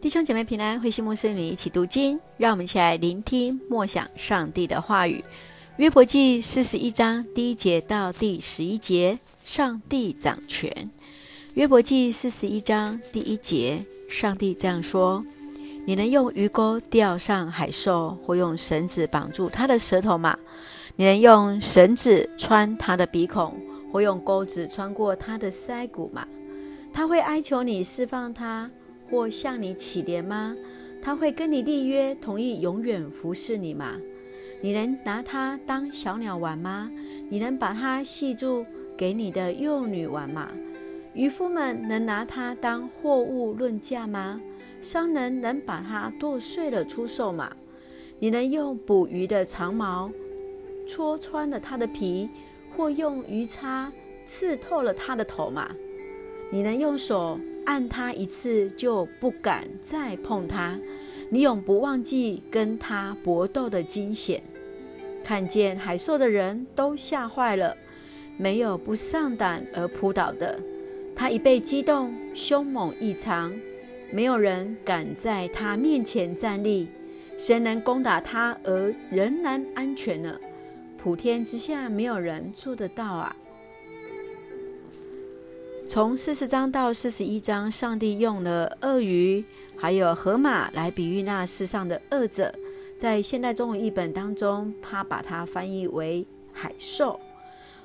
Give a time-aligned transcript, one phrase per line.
[0.00, 5.24] 弟兄姐妹平安，慧馨牧师与你一起读经，让我们一起来聆听默想上帝的话语。
[5.76, 10.88] 约伯记四十一章第一节到第十一节，上帝掌权。
[11.54, 15.24] 约伯记四十一章第一节，上帝这样说：
[15.84, 20.38] 你能用鱼钩钓上海兽，或用绳子绑住它的舌头吗？
[20.94, 23.60] 你能用绳子穿它的鼻孔，
[23.92, 26.24] 或用钩子穿过它的腮骨吗？
[26.92, 28.70] 他会哀求你释放他。
[29.10, 30.56] 或向你乞怜吗？
[31.00, 33.96] 他会跟你立约，同意永远服侍你吗？
[34.60, 36.90] 你能拿他当小鸟玩吗？
[37.28, 38.66] 你能把他系住
[38.96, 40.50] 给你的幼女玩吗？
[41.14, 44.40] 渔夫们能拿他当货物论价吗？
[44.80, 47.50] 商人能把它剁碎了出售吗？
[48.20, 50.10] 你能用捕鱼的长矛
[50.86, 52.28] 戳穿了他的皮，
[52.76, 53.92] 或用鱼叉
[54.24, 55.68] 刺透了他的头吗？
[56.50, 60.78] 你能用手按他一次就不敢再碰他，
[61.28, 64.42] 你永不忘记跟他搏斗的惊险。
[65.22, 67.76] 看见海兽的人都吓坏了，
[68.38, 70.58] 没有不丧胆而扑倒的。
[71.14, 73.54] 他一被激动，凶猛异常，
[74.10, 76.88] 没有人敢在他面前站立。
[77.36, 80.40] 谁能攻打他而仍然安全呢？
[80.96, 83.36] 普天之下没有人做得到啊！
[85.88, 89.42] 从四十章到四十一章，上帝用了鳄鱼
[89.74, 92.54] 还有河马来比喻那世上的恶者。
[92.98, 97.18] 在现代中文译本当中，他把它翻译为海兽。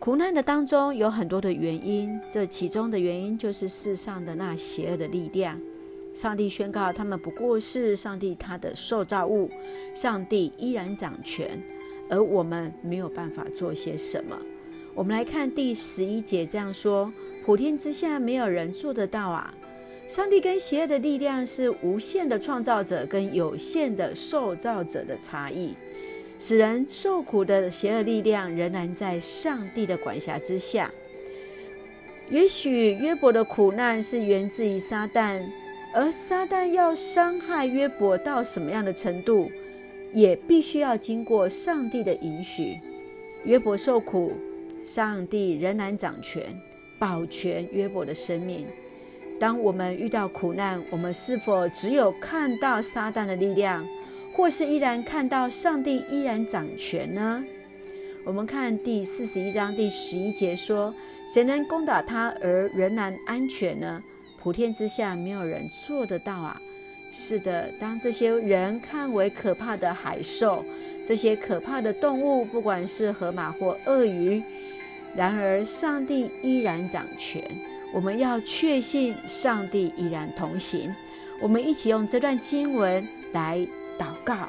[0.00, 5.56] 苦难的当中有很多的原因，这其中的原因就是世上的那邪恶的力量。
[6.12, 9.48] 上帝宣告他们不过是上帝他的受造物，
[9.94, 11.62] 上帝依然掌权，
[12.10, 14.36] 而我们没有办法做些什么。
[14.96, 17.12] 我们来看第十一节这样说。
[17.44, 19.54] 普天之下没有人做得到啊！
[20.08, 25.74] 上帝跟邪恶的力量是无限的创造者跟有限的受造者的差异，
[26.38, 30.90] 使人受苦的邪恶力量仍然在上帝的管辖之下。
[32.30, 35.44] 也许约伯的苦难是源自于撒旦，
[35.92, 39.50] 而撒旦要伤害约伯到什么样的程度，
[40.14, 42.80] 也必须要经过上帝的允许。
[43.44, 44.32] 约伯受苦，
[44.82, 46.42] 上帝仍然掌权。
[47.04, 48.66] 保全约伯的生命。
[49.38, 53.86] 当我们遇到苦难，我们是否只有看到撒旦的力量，
[54.32, 57.44] 或是依然看到上帝依然掌权呢？
[58.24, 60.94] 我们看第四十一章第十一节说
[61.30, 64.02] ：“谁能攻打他而仍然安全呢？
[64.42, 66.58] 普天之下没有人做得到啊！”
[67.12, 70.64] 是的，当这些人看为可怕的海兽，
[71.04, 74.42] 这些可怕的动物，不管是河马或鳄鱼。
[75.16, 77.42] 然而，上帝依然掌权。
[77.92, 80.92] 我们要确信上帝依然同行。
[81.40, 83.58] 我们一起用这段经文来
[83.98, 84.48] 祷告。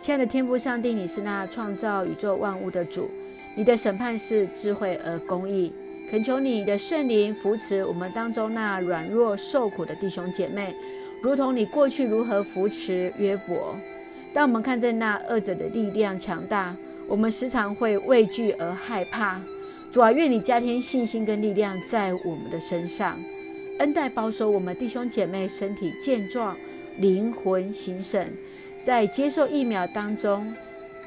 [0.00, 3.08] 亲爱的天父上帝，你是那创造宇宙万物的主，
[3.54, 5.72] 你的审判是智慧而公义。
[6.10, 10.74] 恳求你的圣灵扶持我们当中那软弱受苦的弟兄姐妹，
[11.22, 13.76] 如同你过去如何扶持约伯。
[14.32, 16.76] 当我们看见那恶者的力量强大，
[17.08, 19.40] 我们时常会畏惧而害怕。
[19.96, 23.18] 主啊，愿你加添信心跟力量在我们的身上，
[23.78, 26.54] 恩待保守我们弟兄姐妹身体健壮，
[26.98, 28.30] 灵魂行神，
[28.82, 30.54] 在接受疫苗当中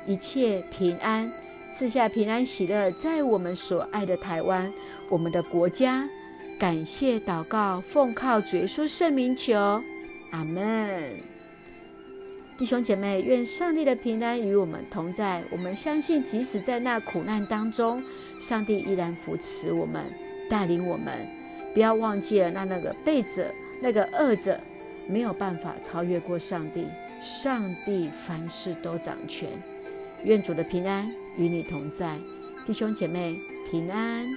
[0.07, 1.31] 一切平安，
[1.69, 4.73] 赐下平安喜乐，在我们所爱的台湾，
[5.07, 6.09] 我们的国家，
[6.57, 9.55] 感谢祷告，奉靠主耶稣圣名求，
[10.31, 11.38] 阿门。
[12.59, 15.41] 弟兄姐妹，愿上帝的平安与我们同在。
[15.49, 18.03] 我们相信，即使在那苦难当中，
[18.37, 20.03] 上帝依然扶持我们，
[20.49, 21.25] 带领我们。
[21.73, 23.49] 不要忘记了，那那个背者、
[23.81, 24.59] 那个恶者，
[25.07, 26.85] 没有办法超越过上帝。
[27.21, 29.47] 上帝凡事都掌权。
[30.25, 32.17] 愿主的平安与你同在，
[32.65, 33.39] 弟兄姐妹
[33.71, 34.27] 平安。